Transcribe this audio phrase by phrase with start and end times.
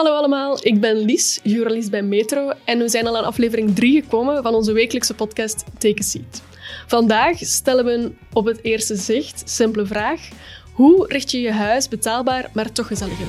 [0.00, 4.02] Hallo allemaal, ik ben Lies, journalist bij Metro en we zijn al aan aflevering 3
[4.02, 6.42] gekomen van onze wekelijkse podcast Take a Seat.
[6.86, 10.28] Vandaag stellen we op het eerste zicht simpele vraag.
[10.72, 13.26] Hoe richt je je huis betaalbaar, maar toch gezellig in?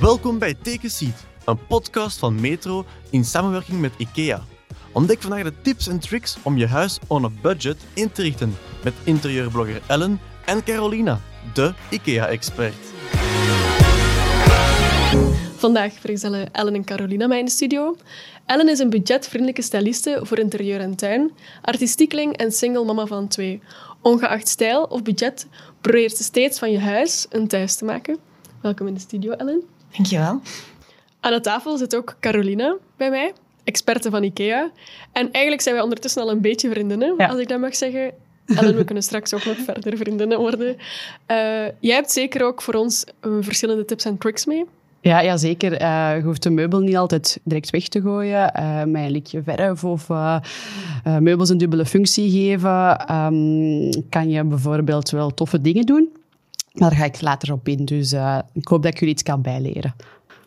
[0.00, 4.44] Welkom bij Take a Seat, een podcast van Metro in samenwerking met IKEA.
[4.92, 8.56] Ontdek vandaag de tips en tricks om je huis on a budget in te richten
[8.84, 11.20] met interieurblogger Ellen en Carolina,
[11.54, 12.92] de IKEA-expert.
[15.64, 17.96] Vandaag vergezellen Ellen en Carolina mij in de studio.
[18.46, 21.32] Ellen is een budgetvriendelijke styliste voor interieur en tuin,
[21.62, 23.60] artistiekeling en single mama van twee.
[24.02, 25.46] Ongeacht stijl of budget
[25.80, 28.18] probeert ze steeds van je huis een thuis te maken.
[28.60, 29.62] Welkom in de studio, Ellen.
[29.96, 30.40] Dankjewel.
[31.20, 33.32] Aan de tafel zit ook Carolina bij mij,
[33.64, 34.70] experte van IKEA.
[35.12, 37.26] En eigenlijk zijn wij ondertussen al een beetje vriendinnen, Ja.
[37.26, 38.12] als ik dat mag zeggen.
[38.46, 40.76] Ellen, we kunnen straks ook nog verder vriendinnen worden.
[41.26, 41.36] Eh,
[41.80, 44.64] jij hebt zeker ook voor ons eh, verschillende tips en tricks mee.
[45.04, 45.72] Ja, ja zeker.
[45.72, 48.54] Eh, je hoeft de meubel niet altijd direct weg te gooien.
[48.54, 50.38] eh met een likje verf of eh,
[51.18, 52.98] meubels een dubbele functie geven.
[52.98, 56.08] Ehm, kan je bijvoorbeeld wel toffe dingen doen.
[56.72, 57.84] Maar daar ga ik later op in.
[57.84, 58.12] Dus
[58.52, 59.94] ik hoop dat ik jullie iets kan bijleren.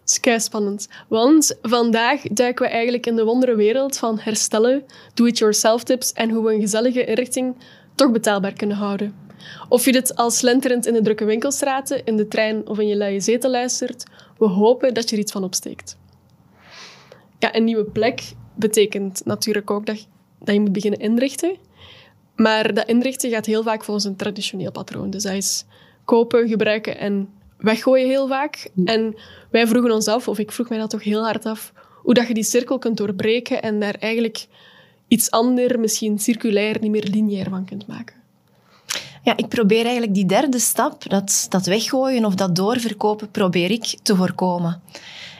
[0.01, 0.87] Het is spannend.
[1.07, 6.45] Want vandaag duiken we eigenlijk in de wondere wereld van herstellen, do-it-yourself tips en hoe
[6.45, 7.55] we een gezellige inrichting
[7.95, 9.26] toch betaalbaar kunnen houden.
[9.69, 12.97] Of je dit al slenterend in de drukke winkelstraten, in de trein of in je
[12.97, 14.03] luie zetel luistert,
[14.37, 15.97] we hopen dat je er iets van opsteekt.
[17.39, 20.07] Ja, een nieuwe plek betekent natuurlijk ook dat,
[20.39, 21.55] dat je moet beginnen inrichten.
[22.35, 25.09] Maar dat inrichten gaat heel vaak volgens een traditioneel patroon.
[25.09, 25.65] Dus dat is
[26.05, 28.69] kopen, gebruiken en weggooien heel vaak.
[28.85, 29.15] En
[29.51, 32.27] wij vroegen ons af, of ik vroeg mij dat toch heel hard af, hoe dat
[32.27, 34.47] je die cirkel kunt doorbreken en daar eigenlijk
[35.07, 38.15] iets anders, misschien circulair, niet meer lineair van kunt maken.
[39.27, 43.97] Ja, ik probeer eigenlijk die derde stap, dat, dat weggooien of dat doorverkopen, probeer ik
[44.03, 44.81] te voorkomen.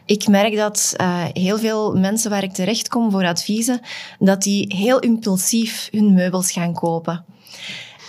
[0.05, 3.81] Ik merk dat eh, heel veel mensen waar ik terecht kom voor adviezen,
[4.20, 7.26] dat die heel impulsief hun meubels gaan kopen.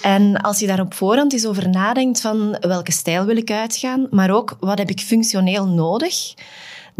[0.02, 4.06] En als je daar op voorhand eens over nadenkt van welke stijl wil ik uitgaan,
[4.10, 6.34] maar ook wat heb ik functioneel nodig,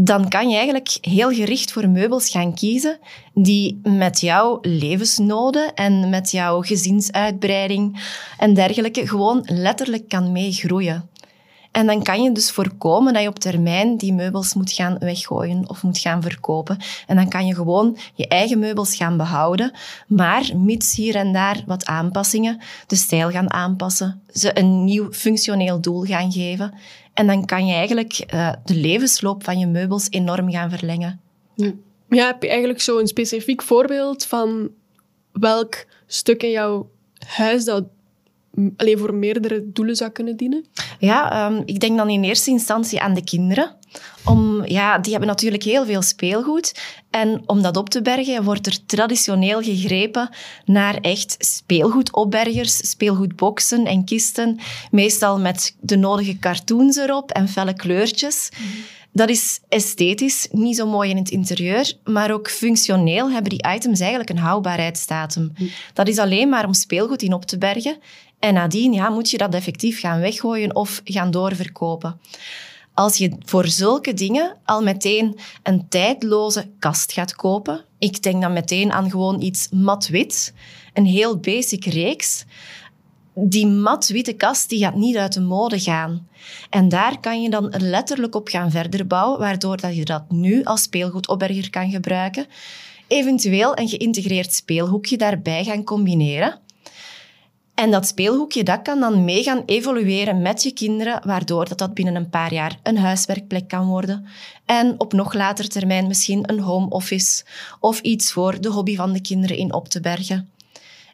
[0.01, 2.99] dan kan je eigenlijk heel gericht voor meubels gaan kiezen
[3.35, 8.03] die met jouw levensnoden en met jouw gezinsuitbreiding
[8.39, 11.09] en dergelijke gewoon letterlijk kan meegroeien.
[11.71, 15.69] En dan kan je dus voorkomen dat je op termijn die meubels moet gaan weggooien
[15.69, 16.79] of moet gaan verkopen.
[17.07, 19.73] En dan kan je gewoon je eigen meubels gaan behouden,
[20.07, 25.81] maar mits hier en daar wat aanpassingen, de stijl gaan aanpassen, ze een nieuw functioneel
[25.81, 26.75] doel gaan geven.
[27.19, 31.21] En dan kan je eigenlijk eh, de levensloop van je meubels enorm gaan verlengen.
[32.09, 34.71] Ja, heb je eigenlijk zo een specifiek voorbeeld van
[35.33, 36.91] welk stuk in jouw
[37.27, 37.85] huis dat
[38.77, 40.65] alleen voor meerdere doelen zou kunnen dienen?
[40.99, 43.77] Ja, ehm, ik denk dan in eerste instantie aan de kinderen.
[44.25, 46.81] Om, ja, die hebben natuurlijk heel veel speelgoed.
[47.11, 50.31] En om dat op te bergen, wordt er traditioneel gegrepen
[50.65, 54.59] naar echt speelgoedopbergers, speelgoedboxen en kisten.
[54.91, 58.51] Meestal met de nodige cartoons erop en felle kleurtjes.
[59.13, 64.01] Dat is esthetisch niet zo mooi in het interieur, maar ook functioneel hebben die items
[64.01, 65.53] eigenlijk een houdbaarheidsdatum.
[65.93, 67.99] Dat is alleen maar om speelgoed in op te bergen.
[68.39, 72.21] En nadien ja, moet je dat effectief gaan weggooien of gaan doorverkopen.
[72.99, 78.53] Als je voor zulke dingen al meteen een tijdloze kast gaat kopen, ik denk dan
[78.53, 80.55] meteen aan gewoon iets mat-wit,
[80.95, 82.45] een heel basic reeks,
[83.35, 86.29] die mat-witte kast die gaat niet uit de mode gaan.
[86.71, 90.65] En daar kan je dan letterlijk op gaan verder bouwen, waardoor dat je dat nu
[90.65, 92.47] als speelgoedopberger kan gebruiken.
[93.07, 96.61] Eventueel een geïntegreerd speelhoekje daarbij gaan combineren.
[97.79, 101.95] En dat speelhoekje dat kan dan mee gaan evolueren met je kinderen, waardoor dat, dat
[101.95, 104.27] binnen een paar jaar een huiswerkplek kan worden.
[104.65, 107.45] En op nog later termijn misschien een home office
[107.81, 110.51] of iets voor de hobby van de kinderen in op te bergen.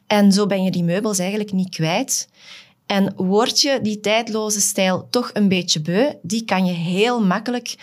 [0.07, 2.29] En zo ben je die meubels eigenlijk niet kwijt.
[2.85, 7.75] En word je die tijdloze stijl toch een beetje beu, die kan je heel makkelijk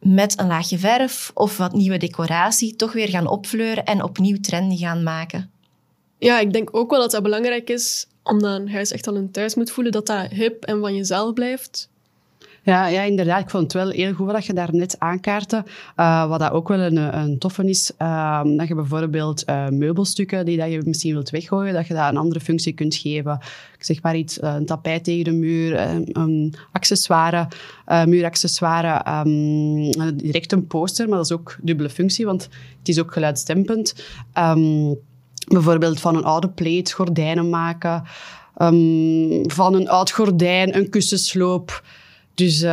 [0.00, 4.76] met een laagje verf of wat nieuwe decoratie toch weer gaan opfleuren en opnieuw trendy
[4.76, 5.50] gaan maken.
[6.18, 9.30] Ja, ik denk ook wel dat dat belangrijk is, omdat een huis echt al een
[9.30, 11.90] thuis moet voelen, dat dat hip en van jezelf blijft.
[12.64, 13.40] Ja, ja, inderdaad.
[13.40, 15.64] Ik vond het wel heel goed wat je daar net aankaartte.
[15.96, 20.44] Uh, wat dat ook wel een, een toffe is, uh, dat je bijvoorbeeld uh, meubelstukken
[20.44, 23.38] die dat je misschien wilt weggooien, dat je dat een andere functie kunt geven.
[23.78, 27.48] Ik zeg maar iets, een tapijt tegen de muur, een, een accessoire,
[28.06, 32.42] muuraccessoire, um, direct een poster, maar dat is ook dubbele functie, want
[32.78, 34.04] het is ook geluidsdempend.
[34.38, 34.98] Um,
[35.44, 38.04] bijvoorbeeld van een oude pleet gordijnen maken,
[38.56, 41.82] um, van een oud gordijn een kussensloop
[42.34, 42.68] Dus uh,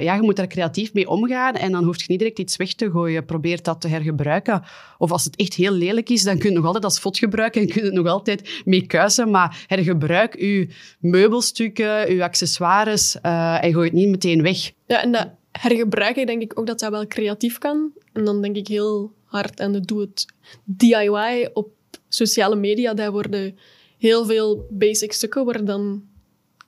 [0.00, 2.72] ja, je moet daar creatief mee omgaan en dan hoef je niet direct iets weg
[2.72, 3.24] te gooien.
[3.24, 4.62] Probeer dat te hergebruiken.
[4.98, 7.60] Of als het echt heel lelijk is, dan kun je nog altijd als fot gebruiken
[7.60, 9.30] en kun je het nog altijd mee kuisen.
[9.30, 10.68] Maar hergebruik je
[10.98, 14.72] meubelstukken, je accessoires uh, en gooi het niet meteen weg.
[14.86, 17.90] Ja, en dat hergebruiken denk ik ook dat dat wel creatief kan.
[18.12, 20.26] En dan denk ik heel hard aan de doe het
[20.64, 21.68] DIY op
[22.14, 22.94] sociale media.
[22.94, 23.58] Daar worden
[23.98, 26.02] heel veel basic stukken worden dan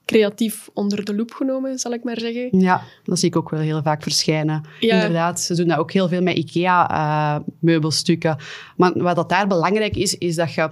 [0.04, 2.60] creatief onder de loep genomen, zal ik maar zeggen.
[2.60, 4.64] Ja, dat zie ik ook wel heel vaak verschijnen.
[4.80, 8.38] Inderdaad, ze doen dat ook heel veel met IKEA-meubelstukken.
[8.76, 10.70] maar wat dat daar belangrijk is, is dat je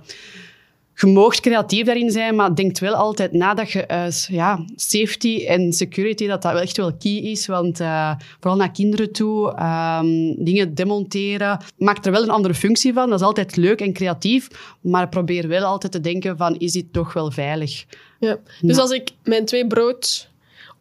[0.94, 5.44] je moogt creatief daarin zijn, maar denk wel altijd na dat je uh, ja, safety
[5.46, 7.46] en security, dat dat echt wel key is.
[7.46, 12.93] Want uh, vooral naar kinderen toe, um, dingen demonteren, maak er wel een andere functie
[12.93, 13.11] van.
[13.11, 14.49] Dat is altijd leuk en creatief,
[14.81, 17.85] maar probeer wel altijd te denken van, is dit toch wel veilig?
[18.20, 18.38] Ja.
[18.61, 20.29] Dus als ik mijn twee brood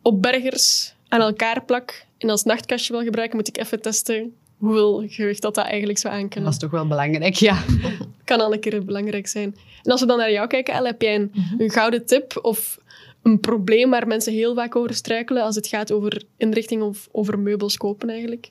[0.02, 4.34] opbergers aan elkaar plak en als nachtkastje wil gebruiken, moet ik even testen
[4.64, 6.44] hoeveel gewicht dat, dat eigenlijk zou aankunnen.
[6.44, 7.64] Dat is toch wel belangrijk, ja.
[8.24, 9.56] kan al een keer belangrijk zijn.
[9.84, 11.62] En als we dan naar jou kijken, El, heb jij een, mhm.
[11.62, 12.80] een gouden tip of
[13.24, 17.40] een probleem waar mensen heel vaak over struikelen als het gaat over inrichting of over
[17.40, 18.50] meubels kopen eigenlijk?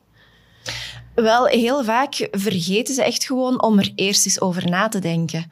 [1.15, 5.51] Wel, heel vaak vergeten ze echt gewoon om er eerst eens over na te denken.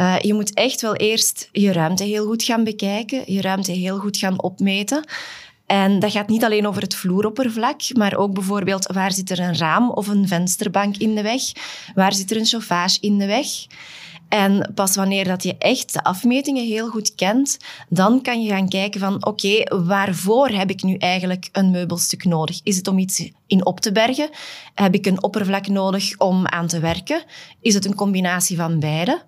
[0.00, 3.98] Uh, je moet echt wel eerst je ruimte heel goed gaan bekijken, je ruimte heel
[3.98, 5.04] goed gaan opmeten.
[5.66, 9.58] En dat gaat niet alleen over het vloeroppervlak, maar ook bijvoorbeeld waar zit er een
[9.58, 11.42] raam of een vensterbank in de weg?
[11.94, 13.46] Waar zit er een chauffage in de weg?
[14.28, 17.58] En pas wanneer dat je echt de afmetingen heel goed kent,
[17.88, 22.60] dan kan je gaan kijken van oké, waarvoor heb ik nu eigenlijk een meubelstuk nodig?
[22.62, 24.28] Is het om iets in op te bergen?
[24.74, 27.22] Heb ik een oppervlak nodig om aan te werken?
[27.60, 29.22] Is het een combinatie van beide?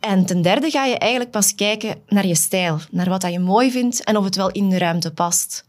[0.00, 3.38] En ten derde ga je eigenlijk pas kijken naar je stijl, naar wat dat je
[3.38, 5.64] mooi vindt en of het wel in de ruimte past.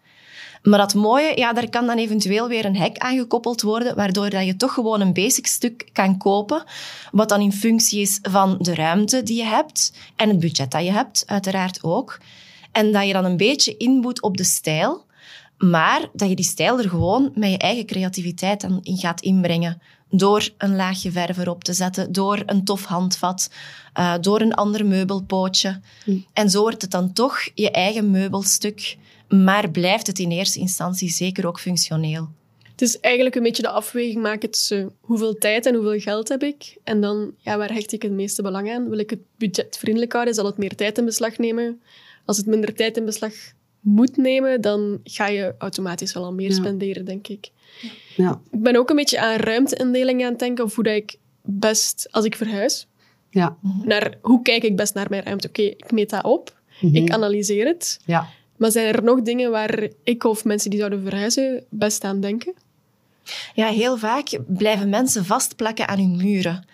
[0.64, 4.30] Maar dat mooie, ja, daar kan dan eventueel weer een hek aan gekoppeld worden, waardoor
[4.30, 6.64] dat je toch gewoon een basic stuk kan kopen,
[7.12, 10.84] wat dan in functie is van de ruimte die je hebt en het budget dat
[10.84, 12.18] je hebt, uiteraard ook.
[12.72, 15.06] En dat je dan een beetje inboet op de stijl,
[15.58, 19.82] maar dat je die stijl er gewoon met je eigen creativiteit dan in gaat inbrengen
[20.10, 23.50] door een laagje verf erop te zetten, door een tof handvat,
[24.00, 25.80] uh, door een ander meubelpootje.
[26.04, 26.18] Hm.
[26.34, 28.98] En zo wordt het dan toch je eigen meubelstuk,
[29.30, 32.30] maar blijft het in eerste instantie zeker ook functioneel.
[32.78, 36.44] Het is eigenlijk een beetje de afweging maken tussen hoeveel tijd en hoeveel geld heb
[36.44, 36.78] ik.
[36.84, 38.90] En dan, ja, waar hecht ik het meeste belang aan?
[38.90, 40.34] Wil ik het budgetvriendelijk houden?
[40.34, 41.82] Zal het meer tijd in beslag nemen?
[42.26, 43.34] Als het minder tijd in beslag
[43.80, 47.50] moet nemen, dan ga je automatisch wel al meer spenderen, denk ik.
[48.16, 48.42] Ja.
[48.52, 52.08] Ik ben ook een beetje aan ruimteindeling aan het denken, of hoe dat ik best,
[52.12, 52.88] als ik verhuis,
[53.30, 53.58] ja.
[53.84, 55.48] naar hoe kijk ik best naar mijn ruimte.
[55.48, 56.96] Oké, ik meet dat op, mhm.
[56.96, 58.00] ik analyseer het.
[58.06, 58.28] Ja.
[58.58, 62.54] Maar zijn er nog dingen waar ik of mensen die zouden verhuizen best aan denken?
[63.54, 66.66] Ja, heel vaak blijven mensen vastplakken aan hun muren.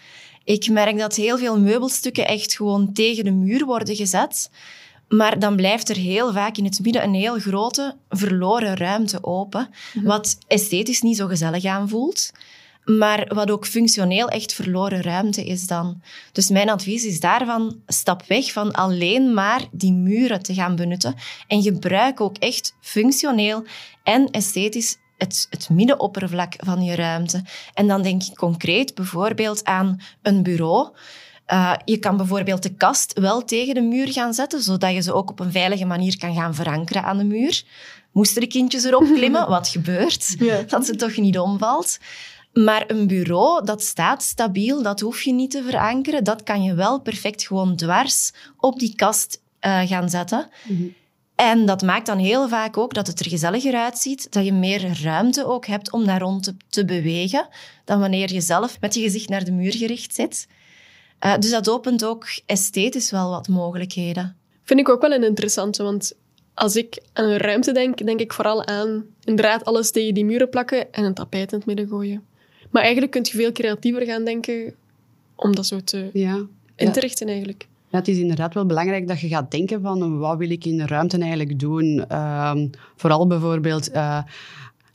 [0.44, 4.50] Ik merk dat heel veel meubelstukken echt gewoon tegen de muur worden gezet.
[5.08, 9.70] Maar dan blijft er heel vaak in het midden een heel grote verloren ruimte open,
[9.94, 10.06] mhm.
[10.06, 12.32] wat esthetisch niet zo gezellig aanvoelt,
[12.86, 16.02] maar wat ook functioneel echt verloren ruimte is dan.
[16.32, 21.16] Dus mijn advies is daarvan, stap weg van alleen maar die muren te gaan benutten
[21.48, 23.66] en gebruik ook echt functioneel
[24.04, 27.44] en esthetisch het, het middenoppervlak van je ruimte.
[27.74, 30.90] En dan denk ik concreet bijvoorbeeld aan een bureau.
[31.48, 35.14] Uh, je kan bijvoorbeeld de kast wel tegen de muur gaan zetten, zodat je ze
[35.14, 37.64] ook op een veilige manier kan gaan verankeren aan de muur.
[38.12, 40.36] Moesten de kindjes erop klimmen, wat gebeurt,
[40.70, 41.98] dat ze toch niet omvalt.
[42.54, 46.24] Maar een bureau, dat staat stabiel, dat hoef je niet te verankeren.
[46.24, 50.50] Dat kan je wel perfect gewoon dwars op die kast uh, gaan zetten.
[50.64, 50.84] Mhm.
[51.36, 55.02] En dat maakt dan heel vaak ook dat het er gezelliger uitziet, dat je meer
[55.04, 57.48] ruimte ook hebt om daar rond te, te bewegen,
[57.86, 60.48] dan wanneer je zelf met je gezicht naar de muur gericht zit.
[61.26, 64.36] Uh, dus dat opent ook esthetisch wel wat mogelijkheden.
[64.64, 66.14] Vind ik ook wel een interessante, want
[66.54, 70.50] als ik aan een ruimte denk, denk ik vooral aan inderdaad alles tegen die muren
[70.50, 72.24] plakken en een tapijt in het midden gooien.
[72.70, 74.74] Maar eigenlijk kun je veel creatiever gaan denken
[75.36, 77.68] om dat zo te ja, in te richten eigenlijk.
[77.90, 80.78] Ja, het is inderdaad wel belangrijk dat je gaat denken van wat wil ik in
[80.78, 82.06] de ruimte eigenlijk doen.
[82.12, 82.56] Uh,
[82.96, 83.92] vooral bijvoorbeeld...
[83.94, 84.24] Uh,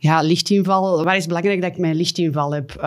[0.01, 1.05] ja, lichtinval.
[1.05, 2.75] Waar is het belangrijk dat ik mijn lichtinval heb?
[2.77, 2.83] Uh,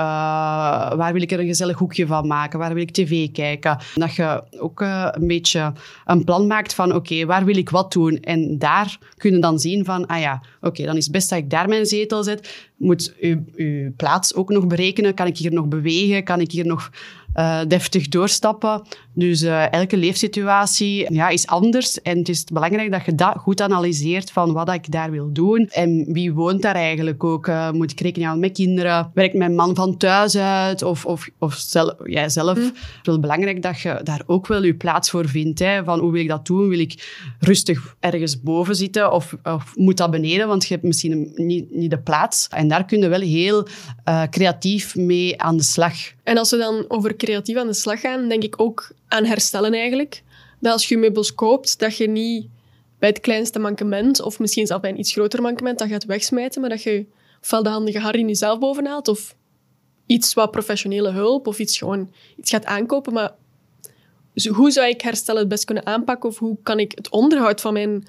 [0.94, 2.60] waar wil ik er een gezellig hoekje van maken?
[2.60, 3.78] Waar wil ik tv kijken?
[3.96, 5.74] Dat je ook uh, een beetje
[6.06, 8.20] een plan maakt van oké, waar wil ik wat doen?
[8.20, 11.40] En daar kun je dan zien van, ah ja, oké, dan is het best dat
[11.40, 12.70] ik daar mijn zetel zet.
[12.78, 13.14] Moet
[13.56, 15.14] uw plaats ook nog berekenen.
[15.14, 16.24] Kan ik hier nog bewegen?
[16.24, 16.92] Kan ik hier nog
[17.36, 18.82] uh, deftig doorstappen.
[19.14, 22.02] Dus uh, elke leefsituatie ja, is anders.
[22.02, 25.68] En het is belangrijk dat je dat goed analyseert van wat ik daar wil doen.
[25.72, 27.48] En wie woont daar eigenlijk ook?
[27.48, 29.12] Uh, moet ik rekening houden met kinderen?
[29.14, 30.84] Werkt mijn man van thuis uit?
[30.84, 32.58] Of, of, of zelf, jijzelf?
[32.58, 32.64] Hm.
[32.64, 35.60] Het is wel belangrijk dat je daar ook wel je plaats voor vindt.
[35.60, 35.84] Hè?
[35.84, 36.70] Van hoe wil ik dat doen?
[36.70, 39.12] Wil ik rustig ergens boven zitten?
[39.12, 40.48] Of, of moet dat beneden?
[40.48, 42.48] Want je hebt misschien niet, niet de plaats.
[42.50, 43.68] En daar kun je wel heel
[44.30, 45.94] creatief mee aan de slag.
[46.24, 49.74] En als we dan over creatief aan de slag gaan, denk ik ook aan herstellen
[49.74, 50.24] eigenlijk.
[50.60, 52.48] Dat als je meubels koopt, dat je niet
[53.00, 56.62] bij het kleinste mankement, of misschien zelfs bij een iets groter mankement, dat gaat wegsmijten,
[56.62, 57.06] maar dat je
[57.42, 59.36] ofwel de handige Harry nu zelf bovenhaalt, of
[60.06, 63.14] iets wat professionele hulp, of iets gewoon iets gaat aankopen.
[63.14, 63.32] Maar
[64.50, 67.74] hoe zou ik herstellen het best kunnen aanpakken, of hoe kan ik het onderhoud van
[67.74, 68.08] mijn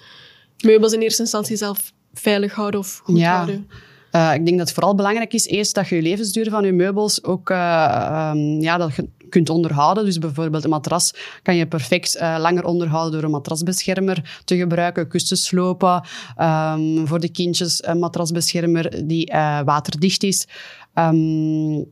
[0.64, 3.34] meubels in eerste instantie zelf veilig houden of goed ja.
[3.34, 3.68] houden?
[4.12, 6.72] Uh, ik denk dat het vooral belangrijk is eerst dat je je levensduur van je
[6.72, 10.04] meubels ook uh, um, ja, dat je kunt onderhouden.
[10.04, 15.08] Dus bijvoorbeeld een matras kan je perfect uh, langer onderhouden door een matrasbeschermer te gebruiken,
[15.08, 16.04] kussens slopen.
[16.40, 19.32] Um, voor de kindjes een matrasbeschermer die
[19.64, 20.46] waterdicht is.
[20.94, 21.86] Um,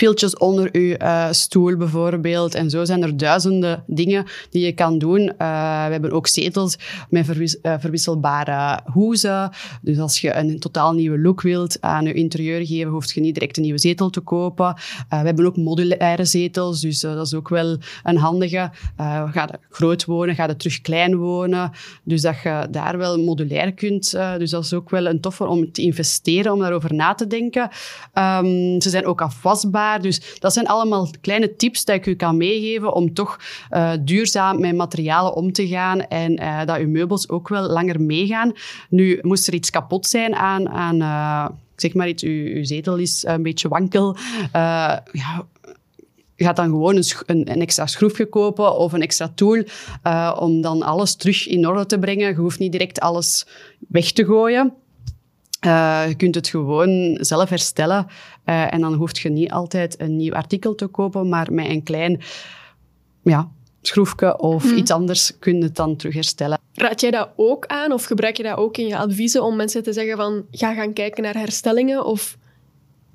[0.00, 2.54] filtjes onder je uh, stoel bijvoorbeeld.
[2.54, 5.20] En zo zijn er duizenden dingen die je kan doen.
[5.20, 6.78] Uh, we hebben ook zetels
[7.10, 9.50] met uh, verwisselbare hoezen.
[9.82, 13.34] Dus als je een totaal nieuwe look wilt aan je interieur geven, hoef je niet
[13.34, 14.74] direct een nieuwe zetel te kopen.
[15.08, 18.70] we hebben ook modulaire zetels, dus dat is ook wel een handige.
[18.96, 21.70] ga je groot wonen, ga je terug klein wonen.
[22.04, 24.10] Dus dat je daar wel modulair kunt.
[24.38, 27.62] dus dat is ook wel een toffe om te investeren, om daarover na te denken.
[28.14, 32.36] Um, ze zijn ook afwasbaar dus dat zijn allemaal kleine tips die ik u kan
[32.36, 33.38] meegeven om toch
[33.70, 38.00] uh, duurzaam met materialen om te gaan en uh, dat uw meubels ook wel langer
[38.00, 38.52] meegaan.
[38.88, 42.96] Nu, moest er iets kapot zijn aan, aan uh, zeg maar iets, uw, uw, zetel
[42.96, 44.16] is een beetje wankel,
[44.52, 45.46] ja,
[46.36, 49.62] je gaat dan gewoon een, een, extra schroefje kopen of een extra tool
[50.38, 52.28] om dan alles terug in orde te brengen.
[52.28, 53.46] Je hoeft niet direct alles
[53.88, 54.74] weg te gooien.
[55.66, 58.06] Uh, je kunt het gewoon zelf herstellen
[58.46, 61.82] uh, en dan hoef je niet altijd een nieuw artikel te kopen, maar met een
[61.82, 62.20] klein
[63.22, 63.50] ja,
[63.82, 64.76] schroefje of mhm.
[64.76, 66.58] iets anders kun je het dan terug herstellen.
[66.72, 69.82] Raad jij dat ook aan of gebruik je dat ook in je adviezen om mensen
[69.82, 72.38] te zeggen van ga gaan kijken naar herstellingen of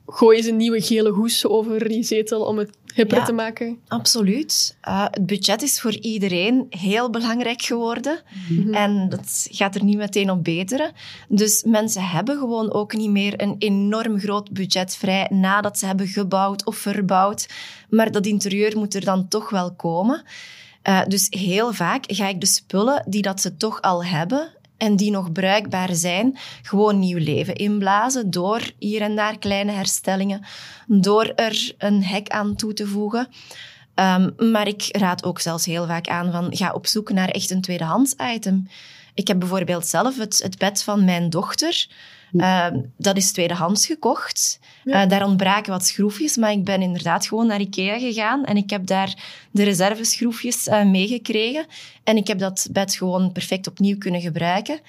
[0.07, 3.79] gooi eens een nieuwe gele hoes over die zetel om het hipper te maken?
[3.87, 4.77] Absoluut.
[4.87, 8.21] Uh, het budget is voor iedereen heel belangrijk geworden.
[8.49, 8.73] Mhm.
[8.73, 10.91] En dat gaat er niet meteen op beteren.
[11.27, 16.07] Dus mensen hebben gewoon ook niet meer een enorm groot budget vrij nadat ze hebben
[16.07, 17.47] gebouwd of verbouwd.
[17.89, 20.23] Maar dat interieur moet er dan toch wel komen.
[20.89, 24.95] Uh, dus heel vaak ga ik de spullen die dat ze toch al hebben, en
[24.95, 30.45] die nog bruikbaar zijn, gewoon nieuw leven inblazen door hier en daar kleine herstellingen,
[30.87, 33.27] door er een hek aan toe te voegen.
[33.95, 37.51] Um, maar ik raad ook zelfs heel vaak aan van ga op zoek naar echt
[37.51, 38.67] een tweedehands item.
[39.15, 41.87] Ik heb bijvoorbeeld zelf het, het bed van mijn dochter.
[42.31, 42.67] Uh,
[42.97, 44.59] dat is tweedehands gekocht.
[44.83, 48.69] Uh, daar ontbraken wat schroefjes, maar ik ben inderdaad gewoon naar Ikea gegaan en ik
[48.69, 49.13] heb daar
[49.51, 51.65] de reserveschroefjes uh, meegekregen.
[52.03, 54.79] En ik heb dat bed gewoon perfect opnieuw kunnen gebruiken.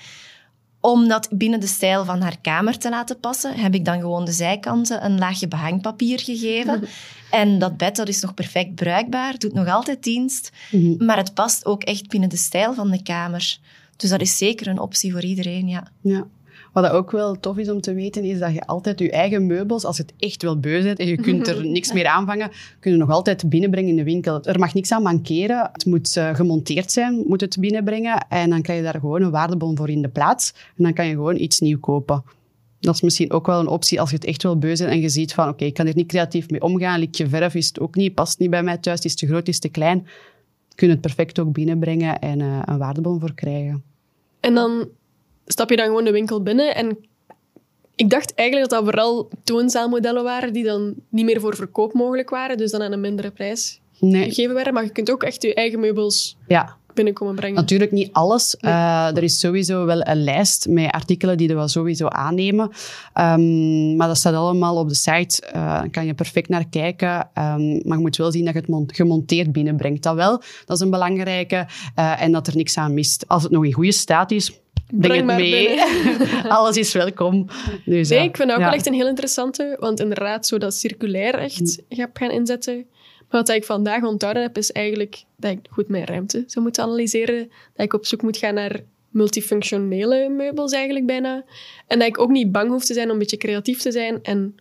[0.80, 4.25] Om dat binnen de stijl van haar kamer te laten passen, heb ik dan gewoon
[4.25, 6.85] de zijkanten een laagje behangpapier gegeven.
[7.30, 11.04] En dat bed dat is nog perfect bruikbaar, doet nog altijd dienst, mhm.
[11.04, 13.59] maar het past ook echt binnen de stijl van de kamer.
[13.96, 15.90] Dus dat is zeker een optie voor iedereen, ja.
[16.00, 16.26] Ja.
[16.72, 19.84] Wat ook wel tof is om te weten, is dat je altijd je eigen meubels,
[19.84, 22.50] als het echt wel beu bent en je kunt er niks meer aanvangen,
[22.80, 24.42] kun je nog altijd binnenbrengen in de winkel.
[24.42, 25.70] Er mag niks aan mankeren.
[25.72, 28.26] Het moet uh, gemonteerd zijn, moet het binnenbrengen.
[28.28, 30.52] En dan krijg je daar gewoon een waardebon voor in de plaats.
[30.76, 32.22] En dan kan je gewoon iets nieuw kopen.
[32.80, 35.00] Dat is misschien ook wel een optie als je het echt wel beu bent en
[35.00, 36.98] je ziet van oké, ik kan er niet creatief mee omgaan.
[36.98, 39.48] Likje verf is het ook niet, past niet bij mij thuis, het is te groot,
[39.48, 40.06] is te klein.
[40.76, 43.83] Kun je het perfect ook binnenbrengen en uh, een waardebon voor krijgen.
[44.40, 44.88] En dan
[45.47, 46.99] stap je dan gewoon de winkel binnen en
[47.95, 52.30] ik dacht eigenlijk dat dat vooral toonzaalmodellen waren die dan niet meer voor verkoop mogelijk
[52.30, 54.25] waren, dus dan aan een mindere prijs nee.
[54.25, 54.75] gegeven werden.
[54.75, 56.76] Maar je kunt ook echt je eigen meubels ja.
[56.96, 57.56] Binnenkomen brengen.
[57.56, 58.56] Natuurlijk niet alles.
[58.60, 62.70] Uh, er is sowieso wel een lijst met artikelen die we sowieso aannemen.
[63.14, 65.42] Um, maar dat staat allemaal op de site.
[65.46, 67.18] Uh, daar kan je perfect naar kijken.
[67.18, 70.02] Um, maar je moet wel zien dat je het gemonteerd binnenbrengt.
[70.02, 71.66] Dat wel, dat is een belangrijke.
[71.98, 73.24] Uh, en dat er niks aan mist.
[73.28, 74.60] Als het nog in goede staat is,
[74.90, 75.80] Breng, het mee.
[76.48, 77.46] Alles is welkom.
[77.84, 79.76] Dus, nee, ik vind dat ook wel echt een heel interessante.
[79.80, 82.06] Want inderdaad, zo dat circulair echt mm.
[82.12, 82.86] gaan inzetten.
[83.30, 87.50] Wat ik vandaag onthouden heb, is eigenlijk dat ik goed mijn ruimte zou moeten analyseren.
[87.75, 88.80] Dat ik op zoek moet gaan naar
[89.11, 91.45] multifunctionele meubels eigenlijk bijna.
[91.87, 94.23] En dat ik ook niet bang hoef te zijn om een beetje creatief te zijn.
[94.23, 94.56] En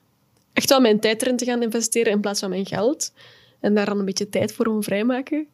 [0.53, 3.13] echt wel mijn tijd erin te gaan investeren in plaats van mijn geld.
[3.59, 5.47] en daar dan een beetje tijd voor om vrijmaken.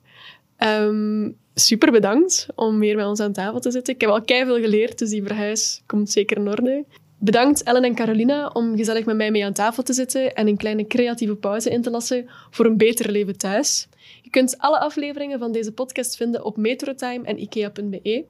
[0.58, 3.94] Ehm, super bedankt om weer met ons aan tafel te zitten.
[3.94, 6.86] Ik heb al veel geleerd, dus die verhuis komt zeker in orde.
[7.24, 10.58] Bedankt Ellen en Carolina om gezellig met mij mee aan tafel te zitten en een
[10.58, 13.88] kleine creatieve pauze in te lassen voor een beter leven thuis.
[14.22, 18.26] Je kunt alle afleveringen van deze podcast vinden op metrotime en ikea.be.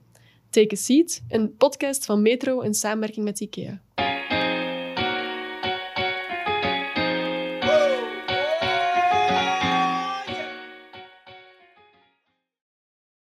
[0.50, 3.82] Take a Seat, een podcast van Metro in samenwerking met IKEA.